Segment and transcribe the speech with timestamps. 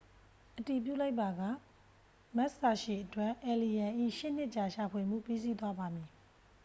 [0.57, 1.41] အတည်ပြုလိုက်ပါက
[2.35, 6.09] မက်စ်စာရှီအတွက် အယ်လီရန်၏ ရှစ်နှစ်ကြာရှာဖွေမှု ပြီးစီးသွားပါမည်